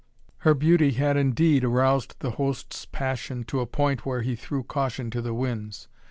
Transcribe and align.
Her 0.39 0.55
beauty 0.55 0.93
had 0.93 1.15
indeed 1.15 1.63
aroused 1.63 2.15
the 2.21 2.31
host's 2.31 2.87
passion 2.87 3.43
to 3.43 3.59
a 3.59 3.67
point 3.67 4.03
where 4.03 4.23
he 4.23 4.35
threw 4.35 4.63
caution 4.63 5.11
to 5.11 5.21
the 5.21 5.31
winds. 5.35 5.89